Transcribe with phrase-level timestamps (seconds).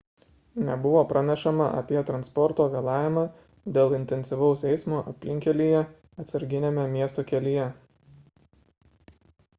[0.67, 3.25] nebuvo pranešama apie transporto vėlavimą
[3.77, 5.85] dėl intensyvaus eismo aplinkkelyje
[6.25, 7.71] atsarginiame miesto kelyje